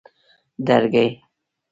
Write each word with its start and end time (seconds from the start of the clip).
درگۍ 0.67 1.09